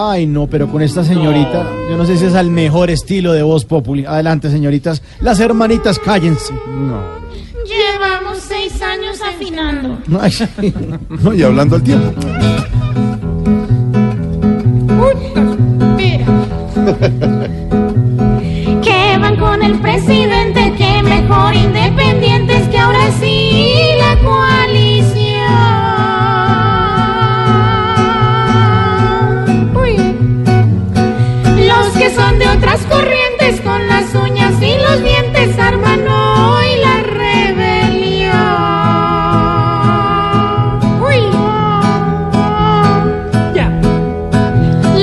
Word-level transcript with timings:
Ay, 0.00 0.26
no, 0.26 0.46
pero 0.46 0.70
con 0.70 0.80
esta 0.80 1.02
señorita, 1.02 1.66
yo 1.90 1.96
no 1.96 2.06
sé 2.06 2.16
si 2.16 2.26
es 2.26 2.34
al 2.36 2.50
mejor 2.50 2.88
estilo 2.88 3.32
de 3.32 3.42
voz 3.42 3.64
populi. 3.64 4.04
Adelante, 4.06 4.48
señoritas. 4.48 5.02
Las 5.18 5.40
hermanitas, 5.40 5.98
cállense. 5.98 6.54
No. 6.68 7.02
Llevamos 7.66 8.38
seis 8.38 8.80
años 8.80 9.18
afinando. 9.20 9.98
Ay, 10.20 10.30
sí. 10.30 10.46
No, 11.20 11.34
y 11.34 11.42
hablando 11.42 11.74
al 11.74 11.82
tiempo. 11.82 12.14
Que 15.96 17.28
otras 32.78 32.86
corrientes, 32.86 33.60
con 33.62 33.88
las 33.88 34.14
uñas 34.14 34.54
y 34.62 34.76
los 34.78 35.02
dientes, 35.02 35.58
arman 35.58 36.06
hoy 36.06 36.76
la 36.80 37.02
rebelión. 37.02 38.32
Uy. 41.02 41.16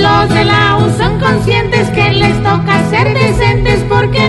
Los 0.00 0.28
de 0.28 0.44
la 0.44 0.76
U 0.76 0.90
son 0.98 1.18
conscientes 1.18 1.88
que 1.90 2.12
les 2.12 2.42
toca 2.42 2.90
ser 2.90 3.14
decentes 3.14 3.84
porque 3.88 4.23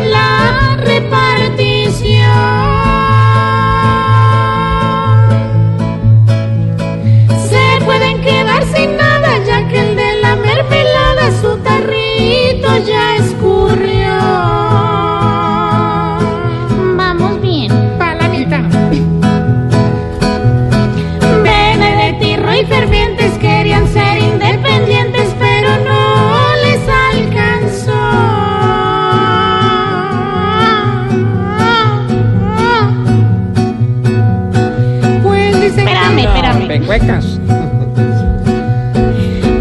Pecuecas. 36.85 37.39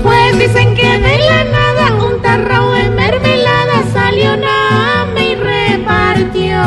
Pues 0.02 0.38
dicen 0.38 0.74
que 0.74 0.82
de 0.98 1.18
la 1.20 1.44
nada 1.44 2.04
un 2.04 2.20
tarro 2.20 2.70
de 2.72 2.90
mermelada 2.90 3.82
salió 3.94 4.36
Name 4.36 5.30
y 5.30 5.34
repartió. 5.36 6.60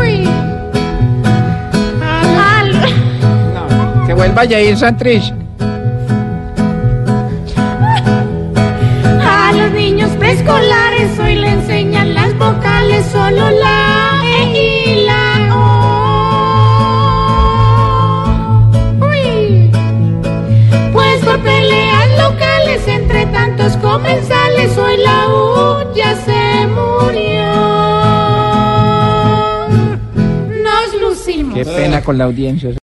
Uy. 0.00 0.26
Al- 2.02 2.72
No, 3.52 4.06
que 4.06 4.14
vuelva 4.14 4.46
Jair 4.48 4.76
Santrich. 4.78 5.34
Comensales, 24.74 24.78
hoy 24.78 24.96
la 25.02 25.28
U 25.28 25.94
ya 25.94 26.16
se 26.16 26.66
murió. 26.66 27.44
Nos 30.62 31.00
lucimos. 31.00 31.54
Qué 31.54 31.64
pena 31.64 32.02
con 32.02 32.18
la 32.18 32.24
audiencia. 32.24 32.70